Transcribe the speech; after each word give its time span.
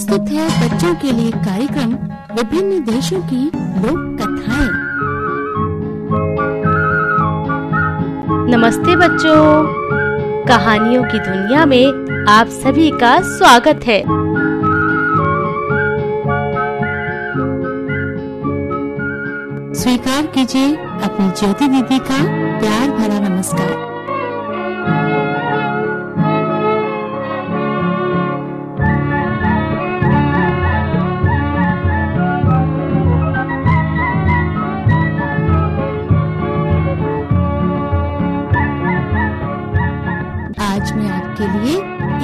प्रस्तुत 0.00 0.28
है 0.28 0.68
बच्चों 0.68 0.94
के 0.94 1.12
लिए 1.12 1.30
कार्यक्रम 1.30 1.92
विभिन्न 2.34 2.84
देशों 2.84 3.20
की 3.20 3.50
लोक 3.54 4.16
कथाएँ। 4.20 4.68
नमस्ते 8.50 8.96
बच्चों। 8.96 9.64
कहानियों 10.46 11.02
की 11.04 11.18
दुनिया 11.18 11.66
में 11.66 11.86
आप 12.28 12.46
सभी 12.46 12.90
का 12.90 13.20
स्वागत 13.20 13.80
है। 13.86 14.00
स्वीकार 19.74 20.26
कीजिए 20.26 20.76
अपनी 20.76 21.30
ज्योति 21.30 21.68
दीदी 21.68 21.98
का 21.98 22.22
प्यार 22.58 22.90
भरा 22.90 23.28
नमस्कार। 23.28 23.89
मैं 40.96 41.08
आपके 41.10 41.46
लिए 41.58 41.76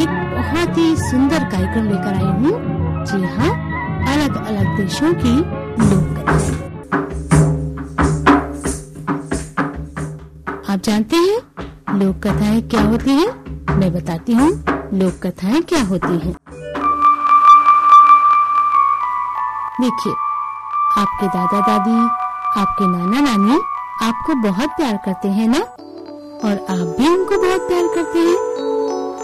एक 0.02 0.08
बहुत 0.34 0.78
ही 0.78 0.94
सुंदर 0.96 1.44
कार्यक्रम 1.50 1.88
लेकर 1.90 2.14
आई 2.14 2.32
हूँ 2.42 3.04
जी 3.06 3.22
हाँ 3.36 3.50
अलग 4.14 4.36
अलग 4.46 4.76
देशों 4.76 5.12
की 5.24 5.36
लोक 5.90 6.14
आप 10.70 10.80
जानते 10.84 11.16
हैं, 11.16 11.98
लोक 11.98 12.16
कथाएँ 12.26 12.60
क्या 12.70 12.80
होती 12.82 13.10
हैं? 13.10 13.76
मैं 13.78 13.92
बताती 13.92 14.32
हूँ, 14.32 14.48
लोक 15.00 15.20
कथाएँ 15.26 15.62
क्या 15.62 15.82
होती 15.90 16.18
हैं। 16.26 16.32
देखिए, 19.80 20.12
आपके 21.02 21.26
दादा 21.26 21.60
दादी 21.68 21.96
आपके 22.60 22.86
नाना 22.86 23.20
नानी 23.20 23.58
आपको 24.06 24.34
बहुत 24.42 24.70
प्यार 24.76 24.96
करते 25.04 25.28
हैं 25.38 25.48
ना 25.48 25.58
और 26.48 26.66
आप 26.70 26.86
भी 26.98 27.08
उनको 27.08 27.40
बहुत 27.42 27.68
प्यार 27.68 27.88
करते 27.94 28.18
हैं 28.18 28.45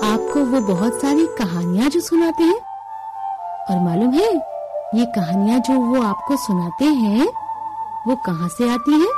आपको 0.05 0.41
वो 0.45 0.61
बहुत 0.67 0.95
सारी 1.00 1.27
कहानियाँ 1.39 1.89
जो 1.91 2.00
सुनाते 2.00 2.45
हैं 2.45 2.61
और 3.70 3.78
मालूम 3.81 4.12
है, 4.14 4.28
ये 4.95 5.05
कहानियाँ 5.17 5.58
जो 5.58 5.75
वो 5.75 6.03
आपको 6.03 6.36
सुनाते 6.36 6.84
हैं, 6.84 7.27
वो 8.06 8.17
कहाँ 8.27 8.48
से 8.48 8.69
आती 8.70 8.92
हैं? 8.92 9.12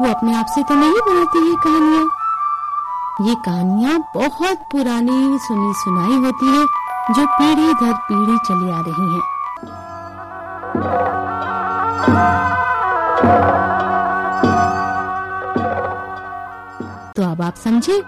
वो 0.00 0.08
अपने 0.08 0.34
आप 0.36 0.46
से 0.54 0.62
तो 0.62 0.74
नहीं 0.74 1.00
बनाती 1.06 1.38
ये 1.48 1.56
कहानियाँ 1.64 2.04
ये 3.20 3.34
कहानियाँ 3.44 3.98
बहुत 4.14 4.66
पुरानी, 4.72 5.38
सुनी 5.38 5.72
सुनाई 5.74 6.16
होती 6.24 6.46
है, 6.46 6.64
जो 7.14 7.26
पीढ़ी 7.26 7.72
दर 7.74 7.92
पीढ़ी 8.08 8.38
चली 8.46 8.70
आ 8.70 8.80
रही 8.80 9.12
हैं। 9.12 9.22
तो 17.16 17.30
अब 17.30 17.42
आप 17.42 17.54
समझे, 17.54 18.02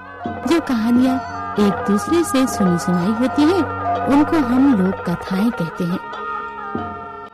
जो 0.49 0.61
कहानियाँ 0.61 1.36
एक 1.61 1.85
दूसरे 1.91 2.23
से 2.25 2.47
सुनी 2.47 2.79
सुनाई 2.79 3.13
होती 3.21 3.43
है। 3.43 3.61
उनको 4.07 4.37
हम 4.37 4.75
लोक 4.75 4.95
कथाएँ 5.11 5.51
कहते 5.51 5.85
हैं। 5.85 5.99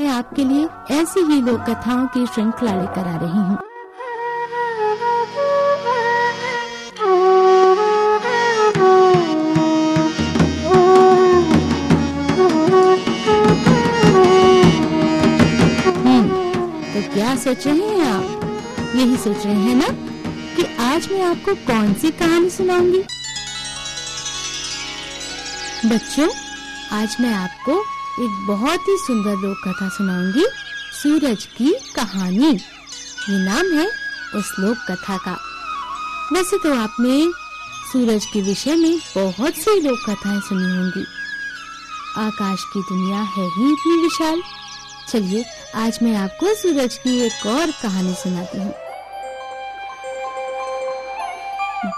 मैं 0.01 0.09
आपके 0.09 0.45
लिए 0.45 0.69
ऐसी 0.91 1.21
ही 1.21 1.41
लोक 1.43 1.61
कथाओं 1.61 2.07
की 2.07 2.27
श्रृंखला 2.27 2.75
लेकर 2.75 3.09
आ 3.09 3.17
रही 3.17 3.31
हूँ। 3.31 3.59
हम्म, 16.05 16.29
तो 16.95 17.15
क्या 17.15 17.37
सोच 17.37 17.67
रहे 17.67 17.77
हैं 17.77 18.13
आप? 18.13 18.95
यही 18.97 19.17
सोच 19.17 19.47
रहे 19.47 19.55
हैं 19.55 19.75
ना 19.75 19.89
कि 20.57 20.77
आज 20.85 21.09
मैं 21.13 21.23
आपको 21.23 21.55
कौन 21.55 21.93
सी 21.95 22.11
कहानी 22.11 22.51
सुनाऊँगी? 22.51 23.05
बच्चों, 25.87 26.29
आज 26.93 27.17
मैं 27.21 27.33
आपको 27.35 27.73
एक 28.25 28.47
बहुत 28.47 28.81
ही 28.81 28.97
सुंदर 28.97 29.37
लोक 29.37 29.57
कथा 29.59 29.89
सुनाऊँगी, 29.89 30.45
सूरज 31.03 31.45
की 31.45 31.73
कहानी। 31.97 32.51
ये 32.51 33.39
नाम 33.45 33.73
है 33.79 33.87
उस 34.35 34.53
लोक 34.59 34.77
कथा 34.91 35.17
का। 35.17 35.33
वैसे 36.33 36.59
तो 36.59 36.75
आपने 36.75 37.33
सूरज 37.93 38.25
के 38.25 38.43
विषय 38.43 38.77
में 38.77 38.99
बहुत 39.17 39.55
सी 39.55 39.81
लोक 39.81 39.99
कथाएँ 40.11 40.41
सुनी 40.41 40.77
होंगी। 40.77 41.05
आकाश 42.19 42.65
की 42.73 42.81
दुनिया 42.81 43.19
है 43.19 43.49
ही 43.49 43.73
इतनी 43.73 44.03
विशाल। 44.03 44.43
चलिए, 45.09 45.45
आज 45.75 45.99
मैं 46.03 46.17
आपको 46.17 46.55
सूरज 46.55 46.97
की 46.97 47.19
एक 47.21 47.47
और 47.47 47.71
कहानी 47.83 48.15
सुनाती 48.15 48.59
हूँ। 48.59 48.73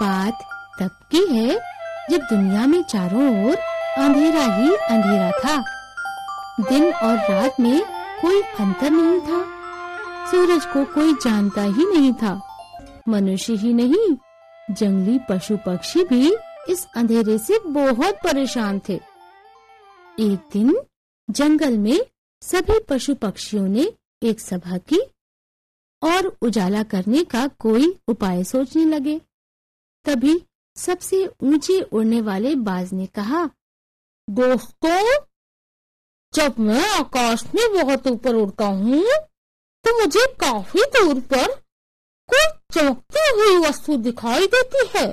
बात 0.01 0.39
तब 0.79 0.91
की 1.11 1.25
है 1.35 1.75
जब 2.11 2.21
दुनिया 2.21 2.65
में 2.65 2.83
चारों 2.83 3.49
ओर 3.49 3.74
अंधेरा 3.97 4.43
ही 4.43 4.75
अंधेरा 4.75 5.31
था। 5.31 5.57
दिन 6.69 6.93
और 6.93 7.17
रात 7.31 7.59
में 7.59 7.81
कोई 8.21 8.41
अंतर 8.41 8.89
नहीं 8.89 9.19
था। 9.21 9.39
सूरज 10.31 10.65
को 10.65 10.83
कोई 10.85 11.13
जानता 11.13 11.61
ही 11.61 11.85
नहीं 11.85 12.13
था। 12.13 12.41
मनुष्य 13.07 13.53
ही 13.53 13.73
नहीं, 13.73 14.15
जंगली 14.71 15.19
पशु 15.29 15.57
पक्षी 15.57 16.03
भी 16.03 16.35
इस 16.69 16.85
अंधेरे 16.95 17.37
से 17.37 17.59
बहुत 17.59 18.15
परेशान 18.15 18.81
थे। 18.89 18.99
एक 20.19 20.39
दिन 20.53 20.77
जंगल 21.29 21.77
में 21.77 21.99
सभी 22.41 22.79
पशु 22.79 23.15
पक्षियों 23.15 23.67
ने 23.67 23.91
एक 24.23 24.39
सभा 24.39 24.77
की 24.77 25.01
और 26.03 26.37
उजाला 26.41 26.83
करने 26.83 27.23
का 27.23 27.47
कोई 27.47 27.95
उपाय 28.07 28.43
सोचने 28.43 28.85
लगे। 28.85 29.21
तभी 30.05 30.41
सबसे 30.75 31.29
ऊँचे 31.43 31.81
उड़ने 31.81 32.21
वाले 32.21 32.55
बाज 32.55 32.93
ने 32.93 33.05
कहा 33.05 33.49
दोस्तों, 34.27 35.23
जब 36.33 36.55
मैं 36.59 36.89
आकाश 36.89 37.43
में 37.45 37.73
बहुत 37.73 38.07
ऊपर 38.07 38.35
उड़ता 38.35 38.65
हूँ 38.65 39.03
तो 39.85 39.99
मुझे 39.99 40.25
काफ़ी 40.39 40.81
दूर 40.93 41.19
पर 41.23 41.53
कोई 42.29 42.47
चमकती 42.73 43.29
हुई 43.31 43.57
वस्तु 43.67 43.97
दिखाई 43.97 44.47
देती 44.47 44.87
है। 44.95 45.07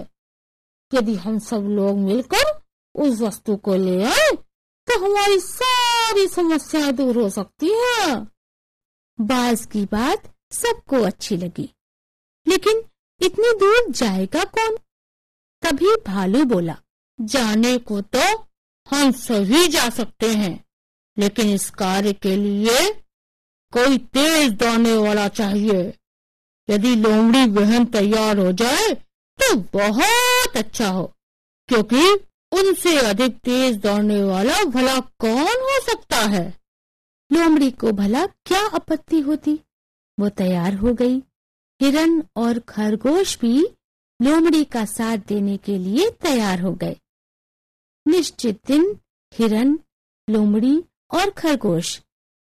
यदि 0.92 1.14
हम 1.14 1.38
सब 1.38 1.66
लोग 1.70 1.98
मिलकर 1.98 2.50
उस 2.94 3.20
वस्तु 3.20 3.56
को 3.56 3.74
ले 3.74 4.02
आए 4.04 4.30
तो 4.88 4.98
हमारी 5.04 5.38
सारी 5.40 6.26
समस्याएँ 6.28 6.92
दूर 6.92 7.16
हो 7.16 7.28
सकती 7.30 7.70
हैं। 7.72 8.16
बाज 9.18 9.66
की 9.66 9.84
बात 9.84 10.32
सबको 10.52 11.02
अच्छी 11.02 11.36
लगी। 11.36 11.68
लेकिन 12.46 12.82
इतनी 13.20 13.52
दूर 13.58 13.90
जाएगा 13.90 14.44
कौन? 14.56 14.76
तभी 15.62 15.94
भालू 16.06 16.44
बोला, 16.44 16.76
जाने 17.18 17.76
को 17.78 18.00
तो 18.00 18.41
हम 18.92 19.10
सभी 19.12 19.66
जा 19.68 19.88
सकते 19.90 20.28
हैं, 20.34 20.64
लेकिन 21.16 21.50
इस 21.50 21.68
कार्य 21.72 22.12
के 22.14 22.36
लिए 22.36 22.90
कोई 23.72 23.98
तेज 23.98 24.52
दौड़ने 24.54 24.92
वाला 24.98 25.26
चाहिए। 25.30 25.80
यदि 26.68 26.94
लोमड़ी 26.96 27.46
बहन 27.50 27.84
तैयार 27.90 28.38
हो 28.38 28.52
जाए 28.54 28.92
तो 29.38 29.54
बहुत 29.72 30.56
अच्छा 30.56 30.88
हो, 30.88 31.04
क्योंकि 31.68 32.08
उनसे 32.52 32.96
अधिक 33.00 33.36
तेज 33.38 33.76
दौड़ने 33.78 34.22
वाला 34.22 34.62
भला 34.66 34.98
कौन 35.00 35.62
हो 35.62 35.80
सकता 35.82 36.16
है? 36.28 36.44
लोमड़ी 37.30 37.70
को 37.72 37.92
भला 37.92 38.24
क्या 38.26 38.60
आपत्ति 38.68 39.20
होती? 39.20 39.58
वो 40.18 40.28
तैयार 40.30 40.74
हो 40.74 40.92
गई। 40.94 41.16
हिरन 41.80 42.22
और 42.36 42.58
खरगोश 42.68 43.38
भी 43.38 43.58
लोमड़ी 44.20 44.64
का 44.64 44.84
साथ 44.86 45.18
देने 45.28 45.56
के 45.56 45.78
लिए 45.78 46.10
तैयार 46.22 46.60
हो 46.60 46.72
गए। 46.74 46.96
निश्चित 48.08 48.60
दिन, 48.66 48.96
हिरन, 49.34 49.78
लोमड़ी 50.30 50.84
और 51.10 51.30
खरगोश। 51.30 52.00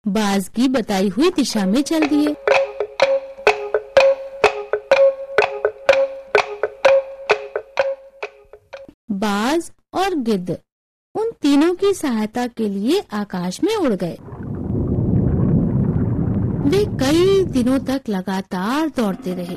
बाज 0.08 0.48
की 0.48 0.68
बताई 0.68 1.08
हुई 1.08 1.30
दिशा 1.30 1.66
में 1.66 1.82
चल 1.82 2.06
दिए। 2.06 2.36
बाज 9.10 9.72
और 9.94 10.14
गिद्ध 10.14 10.58
उन 11.14 11.30
तीनों 11.30 11.74
की 11.74 11.94
सहायता 11.94 12.46
के 12.46 12.68
लिए 12.68 13.04
आकाश 13.12 13.64
में 13.64 13.76
उड़ 13.76 13.92
गए। 13.92 14.18
वे 16.68 16.84
कई 16.84 17.44
दिनों 17.44 17.78
तक 17.78 18.02
लगातार 18.08 18.88
दौड़ते 18.88 19.34
रहे। 19.34 19.56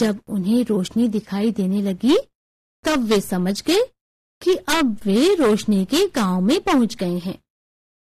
जब 0.00 0.20
उन्हें 0.28 0.64
रोशनी 0.64 1.08
दिखाई 1.08 1.50
देने 1.52 1.82
लगी, 1.82 2.16
तब 2.84 3.04
वे 3.04 3.20
समझ 3.20 3.60
गए 3.62 3.82
कि 4.42 4.54
अब 4.74 4.96
वे 5.04 5.34
रोशनी 5.34 5.84
के 5.84 6.06
गाँव 6.14 6.40
में 6.40 6.60
पहुँच 6.60 6.94
गए 6.96 7.18
हैं। 7.18 7.38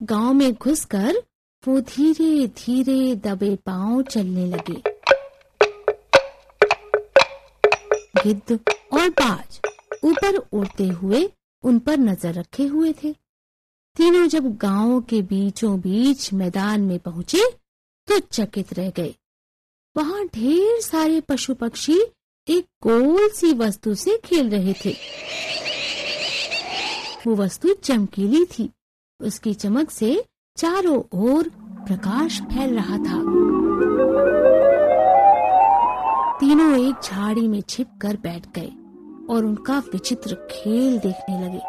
गाँव 0.01 0.33
में 0.33 0.53
घुसकर 0.53 1.21
वो 1.63 1.79
धीरे 1.81 2.47
धीरे 2.57 3.15
दबे 3.15 3.55
पाँव 3.65 4.01
चलने 4.03 4.45
लगे। 4.45 4.81
गिद्ध 8.23 8.59
और 8.93 9.09
बाज 9.09 9.59
ऊपर 10.03 10.35
उड़ते 10.35 10.87
हुए 10.87 11.29
उन 11.63 11.79
पर 11.79 11.97
नज़र 11.99 12.33
रखे 12.33 12.63
हुए 12.65 12.93
थे। 13.03 13.13
तीनों 13.97 14.27
जब 14.27 14.55
गाँव 14.57 14.99
के 15.01 15.21
बीचों 15.21 15.79
बीच 15.79 16.31
मैदान 16.33 16.81
में 16.81 16.97
पहुँचे 16.99 17.43
तो 18.07 18.19
चकित 18.19 18.73
रह 18.73 18.89
गए। 18.89 19.13
वहाँ 19.97 20.25
ढेर 20.25 20.81
सारे 20.81 21.21
पशु 21.21 21.53
पक्षी 21.53 22.01
एक 22.47 22.65
गोल 22.87 23.29
सी 23.29 23.53
वस्तु 23.53 23.95
से 23.95 24.17
खेल 24.25 24.49
रहे 24.49 24.73
थे। 24.73 24.95
वो 27.27 27.35
वस्तु 27.35 27.73
चमकीली 27.73 28.45
थी। 28.45 28.69
उसकी 29.21 29.53
चमक 29.53 29.91
से 29.91 30.25
चारों 30.57 31.03
ओर 31.13 31.49
प्रकाश 31.59 32.41
फैल 32.41 32.75
रहा 32.75 32.97
था। 32.97 33.19
तीनों 36.39 36.89
एक 36.89 36.95
झाड़ी 37.03 37.47
में 37.47 37.61
छिप 37.61 37.87
कर 38.01 38.17
बैठ 38.17 38.45
गए 38.55 38.71
और 39.29 39.45
उनका 39.45 39.79
विचित्र 39.79 40.35
खेल 40.35 40.97
देखने 40.99 41.45
लगे। 41.45 41.61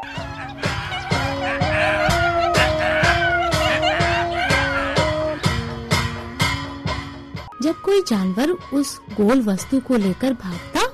जब 7.63 7.81
कोई 7.83 8.03
जानवर 8.03 8.51
उस 8.51 8.99
गोल 9.13 9.41
वस्तु 9.43 9.81
को 9.81 9.97
लेकर 9.97 10.33
भागता 10.35 10.87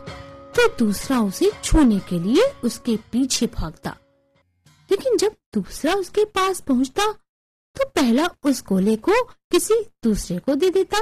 तो 0.57 0.67
दूसरा 0.79 1.19
उसे 1.21 1.51
छूने 1.65 1.99
के 2.09 2.19
लिए 2.19 2.47
उसके 2.65 2.97
पीछे 3.13 3.47
भागता। 3.55 3.97
लेकिन 4.91 5.17
जब 5.17 5.35
दूसरा 5.55 5.95
उसके 5.95 6.25
पास 6.35 6.61
पहुँचता 6.61 7.11
तो 7.77 7.85
पहला 7.87 8.29
उस 8.45 8.63
गोले 8.65 8.97
को 8.97 9.23
किसी 9.51 9.75
दूसरे 10.05 10.39
को 10.39 10.55
दे 10.55 10.71
देता। 10.71 10.99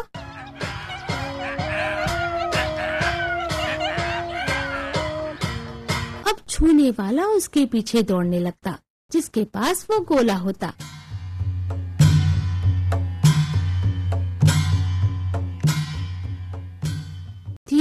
अब 6.30 6.36
छूने 6.48 6.90
वाला 6.90 7.26
उसके 7.26 7.64
पीछे 7.66 8.02
दौड़ने 8.02 8.40
लगता, 8.40 8.78
जिसके 9.10 9.44
पास 9.44 9.86
वो 9.90 10.00
गोला 10.06 10.36
होता। 10.36 10.72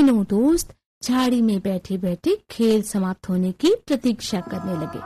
तीनों 0.01 0.24
दोस्त 0.24 0.74
झाड़ी 1.03 1.42
में 1.42 1.59
बैठे 1.59 1.98
बैठे 1.98 2.36
खेल 2.50 2.81
समाप्त 2.81 3.27
होने 3.30 3.51
की 3.51 3.74
प्रतीक्षा 3.88 4.39
करने 4.42 4.74
लगे। 4.74 5.00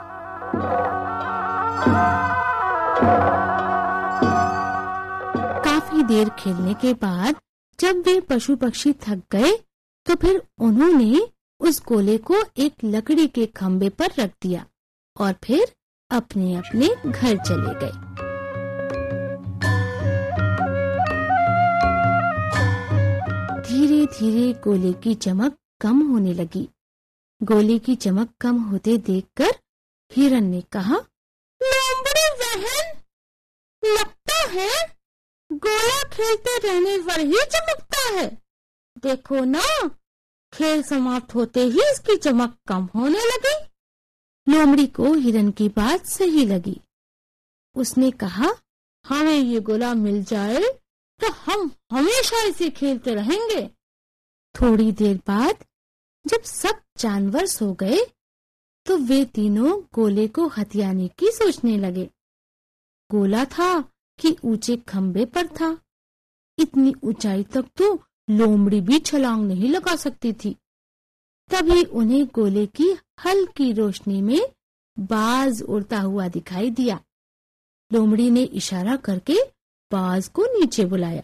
काफ़ी 5.64 6.02
देर 6.02 6.28
खेलने 6.38 6.74
के 6.74 6.94
बाद 6.94 7.36
जब 7.78 8.02
वे 8.06 8.18
पशु 8.20 8.56
पक्षी 8.56 8.92
थक 9.08 9.22
गए 9.32 9.52
तो 10.06 10.14
फिर 10.14 10.42
उन्होंने 10.60 11.20
उस 11.60 11.82
गोले 11.88 12.18
को 12.18 12.42
एक 12.58 12.84
लकड़ी 12.84 13.26
के 13.28 13.46
खम्बे 13.56 13.88
पर 13.98 14.08
रख 14.18 14.30
दिया 14.42 14.64
और 15.16 15.34
फिर 15.44 15.72
अपने 16.10 16.54
अपने 16.56 16.94
घर 17.06 17.36
चले 17.38 17.80
गए। 17.80 18.05
धीरे 24.08 24.52
गोले 24.60 24.92
की 24.92 25.14
चमक 25.16 25.56
कम 25.80 26.00
होने 26.08 26.32
लगी। 26.34 26.68
गोले 27.40 27.78
की 27.78 27.94
चमक 27.96 28.28
कम 28.40 28.60
होते 28.62 28.96
देखकर 28.98 29.54
हिरन 30.12 30.44
ने 30.44 30.60
कहा 30.72 30.98
बहन, 31.60 32.92
लगता 33.82 34.36
है 34.50 34.68
गोला 35.50 36.02
खेलते 36.08 36.56
रहने 36.58 36.96
पर 36.98 37.20
ही 37.20 37.44
चमकता 37.52 38.02
है। 38.10 38.26
देखो 39.02 39.44
ना, 39.44 39.62
खेल 40.52 40.82
समाप्त 40.82 41.34
होते 41.34 41.60
ही 41.62 41.80
इसकी 41.82 42.16
चमक 42.18 42.56
कम 42.68 42.88
होने 42.94 43.24
लगी। 43.26 43.56
लोमड़ी 44.46 44.86
को 44.88 45.12
हिरन 45.14 45.50
की 45.50 45.68
बात 45.68 46.06
सही 46.08 46.44
लगी। 46.46 46.80
उसने 47.76 48.10
कहा, 48.10 48.52
हमें 49.04 49.38
ये 49.38 49.60
गोला 49.60 49.94
मिल 49.96 50.22
जाए 50.24 50.62
तो 51.20 51.32
हम 51.32 51.70
हमेशा 51.92 52.42
इसे 52.42 52.70
खेलते 52.70 53.14
रहेंगे। 53.14 53.68
थोड़ी 54.60 54.90
देर 54.92 55.16
बाद 55.26 55.64
जब 56.24 56.42
सब 56.42 56.80
जानवर 56.98 57.46
सो 57.46 57.72
गए 57.74 58.04
तो 58.86 58.96
वे 58.98 59.24
तीनों 59.24 59.80
गोले 59.94 60.26
को 60.28 60.46
हथियाने 60.48 61.08
की 61.08 61.30
सोचने 61.30 61.76
लगे। 61.76 62.08
गोला 63.10 63.44
था 63.44 63.80
कि 64.18 64.36
ऊँचे 64.44 64.76
खंबे 64.88 65.24
पर 65.24 65.46
था। 65.46 65.76
इतनी 66.58 66.94
ऊंचाई 67.04 67.42
तक 67.44 67.64
तो 67.76 67.92
लोमड़ी 68.30 68.80
भी 68.80 68.98
छलांग 68.98 69.46
नहीं 69.46 69.68
लगा 69.68 69.96
सकती 69.96 70.32
थी। 70.32 70.54
तभी 71.50 71.84
उन्हें 71.84 72.26
गोले 72.26 72.66
की 72.66 72.90
हल्की 73.24 73.72
रोशनी 73.72 74.20
में 74.22 74.40
बाज 74.96 75.62
उड़ता 75.62 76.00
हुआ 76.00 76.28
दिखाई 76.28 76.70
दिया। 76.70 77.00
लोमड़ी 77.90 78.30
ने 78.30 78.42
इशारा 78.42 78.96
करके 78.96 79.38
बाज 79.90 80.28
को 80.28 80.44
नीचे 80.58 80.84
बुलाया 80.84 81.22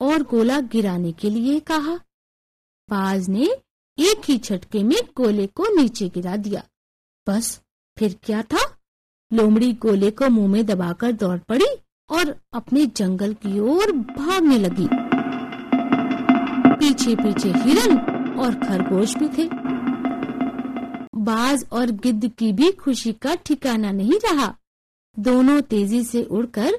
और 0.00 0.22
गोला 0.22 0.60
गिराने 0.72 1.12
के 1.12 1.30
लिए 1.30 1.60
कहा 1.60 1.98
बाज 2.92 3.28
ने 3.28 3.44
एक 3.98 4.22
ही 4.24 4.38
झटके 4.38 4.82
में 4.82 4.96
गोले 5.16 5.46
को 5.46 5.76
नीचे 5.76 6.08
गिरा 6.08 6.36
दिया। 6.36 6.62
बस, 7.28 7.60
फिर 7.98 8.18
क्या 8.22 8.42
था? 8.42 8.78
लोमड़ी 9.32 9.72
गोले 9.72 10.10
को 10.10 10.28
मुँह 10.28 10.48
में 10.48 10.66
दबाकर 10.66 11.12
दौड़ 11.12 11.38
पड़ी 11.38 11.66
और 12.10 12.40
अपने 12.52 12.86
जंगल 12.86 13.34
की 13.34 13.58
ओर 13.58 13.92
भागने 13.92 14.58
लगी। 14.58 14.88
पीछे 16.76 17.14
पीछे 17.14 17.48
हिरन 17.48 17.98
और 18.38 18.54
खरगोश 18.54 19.16
भी 19.16 19.28
थे। 19.28 19.48
बाज 21.14 21.64
और 21.72 21.90
गिद्ध 21.90 22.28
की 22.28 22.52
भी 22.52 22.72
खुशी 22.72 23.12
का 23.12 23.34
ठिकाना 23.34 23.90
नहीं 23.90 24.18
रहा। 24.24 24.56
दोनों 25.18 25.60
तेज़ी 25.60 26.04
से 26.04 26.24
उड़कर 26.24 26.72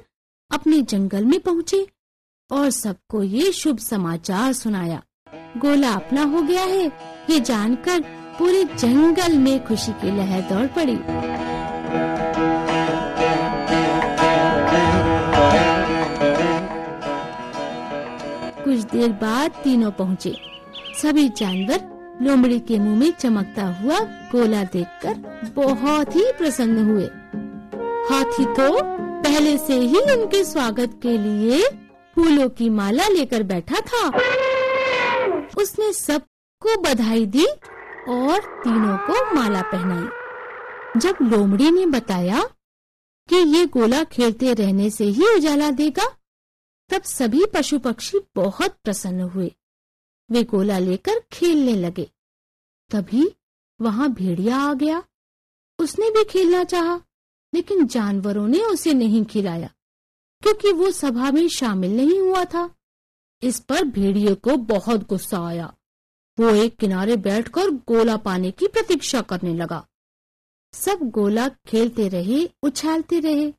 अपने 0.50 0.82
जंगल 0.82 1.24
में 1.24 1.40
पहुँचे 1.40 1.88
और 2.50 2.70
सबको 2.70 3.22
ये 3.22 3.52
शुभ 3.52 3.78
समाचार 3.78 4.52
सुनाया। 4.52 5.02
गोला 5.56 5.90
अपना 5.92 6.22
हो 6.24 6.42
गया 6.42 6.62
है। 6.62 6.86
ये 7.30 7.40
जानकर 7.40 8.00
पूरे 8.38 8.64
जंगल 8.78 9.38
में 9.38 9.64
खुशी 9.64 9.92
की 9.92 10.10
लहर 10.16 10.40
दौड़ 10.40 10.66
पड़ी। 10.76 10.98
कुछ 18.64 18.80
देर 18.92 19.12
बाद 19.12 19.50
तीनों 19.64 19.90
पहुँचे। 19.90 20.34
सभी 21.02 21.28
जानवर 21.28 21.80
लोमड़ी 22.22 22.58
के 22.60 22.78
मुँह 22.78 22.98
में 22.98 23.10
चमकता 23.10 23.64
हुआ 23.74 23.98
गोला 24.32 24.62
देखकर 24.64 25.14
बहुत 25.56 26.16
ही 26.16 26.24
प्रसन्न 26.38 26.84
हुए। 26.90 27.08
हाथी 28.10 28.44
तो 28.44 28.80
पहले 29.22 29.56
से 29.58 29.74
ही 29.74 30.00
उनके 30.12 30.44
स्वागत 30.44 30.98
के 31.02 31.16
लिए 31.18 31.62
फूलों 32.14 32.48
की 32.48 32.68
माला 32.70 33.08
लेकर 33.08 33.42
बैठा 33.42 33.80
था। 33.80 34.10
उसने 35.58 35.92
सबको 35.92 36.80
बधाई 36.80 37.26
दी 37.26 37.46
और 38.08 38.62
तीनों 38.64 38.96
को 38.98 39.34
माला 39.34 39.62
पहनाई। 39.62 40.08
जब 41.00 41.16
लोमड़ी 41.22 41.70
ने 41.70 41.86
बताया 41.86 42.42
कि 43.28 43.36
ये 43.36 43.66
गोला 43.66 44.04
खेलते 44.04 44.52
रहने 44.52 44.90
से 44.90 45.04
ही 45.04 45.34
उजाला 45.34 45.70
देगा 45.70 46.16
तब 46.90 47.02
सभी 47.02 47.44
पशु 47.54 47.78
पक्षी 47.78 48.18
बहुत 48.36 48.76
प्रसन्न 48.84 49.20
हुए। 49.20 49.54
वे 50.30 50.44
गोला 50.44 50.78
लेकर 50.78 51.20
खेलने 51.32 51.74
लगे। 51.74 52.10
तभी 52.90 53.36
वहाँ 53.80 54.08
भेड़िया 54.12 54.56
आ 54.56 54.74
गया। 54.74 55.02
उसने 55.78 56.10
भी 56.10 56.24
खेलना 56.24 56.64
चाहा, 56.64 57.00
लेकिन 57.54 57.86
जानवरों 57.86 58.48
ने 58.48 58.58
उसे 58.58 58.92
नहीं 58.92 59.24
खिलाया 59.24 59.70
क्योंकि 60.42 60.72
वो 60.72 60.90
सभा 60.90 61.30
में 61.30 61.48
शामिल 61.48 61.96
नहीं 61.96 62.20
हुआ 62.20 62.44
था। 62.44 62.74
इस 63.44 63.58
पर 63.60 63.84
भेड़िए 63.84 64.34
को 64.34 64.56
बहुत 64.56 65.08
गुस्सा 65.08 65.46
आया। 65.46 65.74
वो 66.38 66.48
एक 66.48 66.76
किनारे 66.76 67.16
बैठकर 67.16 67.70
गोला 67.70 68.16
पाने 68.16 68.50
की 68.50 68.66
प्रतीक्षा 68.66 69.20
करने 69.20 69.54
लगा। 69.54 69.86
सब 70.72 70.98
गोला 71.10 71.48
खेलते 71.48 72.08
रहे, 72.08 72.48
उछालते 72.62 73.20
रहे। 73.20 73.52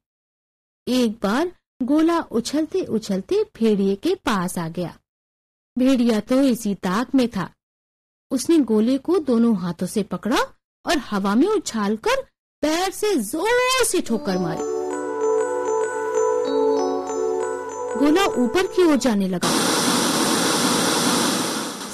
एक 0.88 1.12
बार 1.24 1.52
गोला 1.84 2.20
उछलते 2.32 2.82
उछलते 2.82 3.44
भेड़िए 3.56 3.96
के 3.96 4.16
पास 4.16 4.58
आ 4.58 4.68
गया। 4.68 4.98
भेड़िया 5.80 6.20
तो 6.20 6.42
इसी 6.42 6.76
ताक 6.76 7.16
में 7.16 7.28
था। 7.28 7.50
उसने 8.32 8.58
गोले 8.60 8.98
को 8.98 9.20
दोनों 9.20 9.56
हाथों 9.58 9.88
से 9.88 10.04
पकड़ा 10.04 10.40
और 10.86 10.98
हवा 10.98 11.36
में 11.36 11.48
उछालकर 11.48 12.22
पैर 12.64 12.92
से 12.92 13.16
ज़ोर 13.16 13.84
से 13.86 14.02
ठोकर 14.02 14.38
मारी। 14.38 14.74
गोला 18.00 18.26
ऊपर 18.44 18.68
की 18.68 18.84
ओर 18.84 18.96
जाने 18.96 19.28
लगा। 19.28 19.75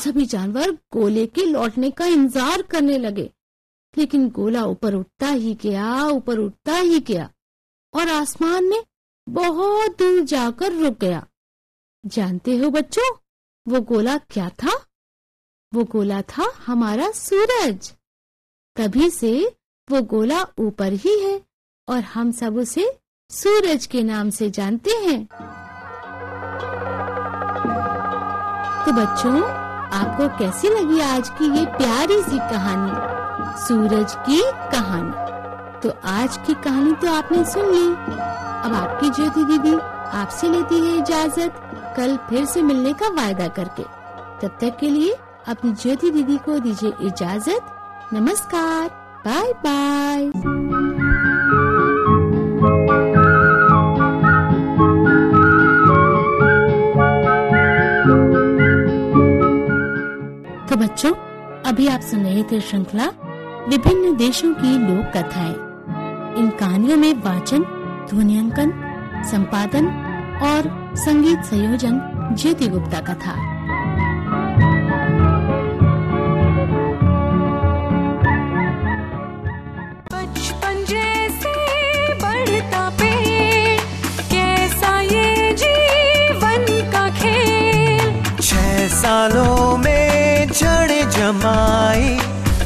सभी 0.01 0.25
जानवर 0.25 0.72
गोले 0.93 1.25
के 1.27 1.46
लौटने 1.46 1.89
का 1.91 2.05
इंतज़ार 2.05 2.62
करने 2.62 2.98
लगे। 2.98 3.29
लेकिन 3.98 4.29
गोला 4.29 4.63
ऊपर 4.65 4.93
उठता 4.93 5.27
ही 5.27 5.53
गया, 5.53 6.05
ऊपर 6.05 6.38
उठता 6.38 6.75
ही 6.75 7.00
गया 7.00 7.29
और 7.93 8.10
आसमान 8.10 8.65
में 8.65 8.84
बहुत 9.27 9.98
दूर 10.00 10.22
जाकर 10.22 10.74
रुक 10.74 10.98
गया। 11.00 11.25
जानते 12.03 12.58
हो 12.58 12.70
बच्चों, 12.70 13.10
वो 13.67 13.81
गोला 13.81 14.17
क्या 14.17 14.50
था? 14.50 14.72
वो 15.74 15.84
गोला 15.84 16.22
था 16.22 16.51
हमारा 16.65 17.12
सूरज। 17.12 17.93
तभी 18.77 19.10
से 19.10 19.34
वो 19.88 20.01
गोला 20.01 20.41
ऊपर 20.60 20.93
ही 20.93 21.20
है 21.20 21.39
और 21.88 22.00
हम 22.03 22.31
सब 22.31 22.58
उसे 22.58 22.86
सूरज 23.29 23.86
के 23.86 24.03
नाम 24.03 24.29
से 24.29 24.50
जानते 24.50 24.91
हैं। 24.91 25.25
तो 28.86 28.91
बच्चों 28.91 29.61
आपको 29.93 30.27
कैसी 30.27 30.69
लगी 30.69 31.01
आज 31.01 31.29
की 31.29 31.60
ये 31.60 31.65
प्यारी 31.65 32.21
सी 32.21 32.38
कहानी? 32.39 32.91
सूरज 33.67 34.13
की 34.15 34.41
कहानी। 34.71 35.12
तो 35.79 35.93
आज 36.05 36.38
की 36.38 36.53
कहानी 36.53 36.93
तो 36.93 37.13
आपने 37.13 37.45
सुन 37.45 37.65
ली। 37.65 37.88
अब 38.65 38.74
आपकी 38.75 39.10
ज्योति 39.10 39.43
दीदी 39.43 39.75
आपसे 40.17 40.50
लेती 40.50 40.79
है 40.79 40.98
इजाज़त। 40.98 41.53
कल 41.98 42.17
फिर 42.17 42.45
से 42.45 42.62
मिलने 42.62 42.93
का 42.93 43.07
वायदा 43.07 43.48
करके। 43.48 43.83
तब 44.41 44.57
तक 44.62 44.77
के 44.79 44.89
लिए 44.89 45.17
अपनी 45.48 45.71
ज्योति 45.74 46.12
दीदी 46.12 46.38
को 46.38 46.60
दीजिए 46.60 46.93
इजाज़त। 47.01 47.62
नमस्कार। 48.13 48.89
बाय 49.27 49.53
बाय 49.53 50.31
अभी 61.72 61.88
आप 61.88 62.01
सुन 62.01 62.24
रहे 62.24 62.42
थे 62.44 62.60
श्रृंखला 62.62 63.06
विभिन्न 63.70 64.16
देशों 64.18 64.54
की 64.54 64.72
लोक 64.78 65.06
कथाएँ। 65.08 65.54
इन 66.40 66.50
कहानियों 66.60 66.98
में 66.98 67.13
वाचन 67.13 67.63
ध्वनियांकन 68.10 68.72
संपादन 69.32 69.88
और 70.44 70.68
संगीत 70.98 71.44
संयोजन 71.44 72.01
ज्योति 72.42 72.68
गुप्ता 72.68 73.00
का 73.01 73.13
था। 73.13 73.36
बचपन 80.12 80.84
जैसे 80.90 81.56
बढ़ता 82.16 82.90
पेड़ 82.90 83.80
कैसा 84.34 85.00
ये 85.01 85.54
जीवन 85.54 86.66
का 86.92 87.10
खेल? 87.20 88.24
छह 88.42 88.88
सालों 89.01 89.61
जमाई 91.31 92.07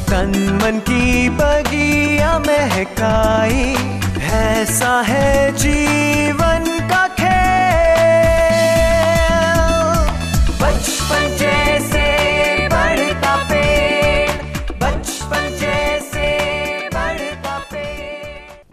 तन 0.08 0.32
मन 0.62 0.78
की 0.88 1.28
बगिया 1.38 2.32
महकाई 2.46 3.62
ऐसा 4.38 4.94
है 5.08 5.52
जीवन। 5.62 6.45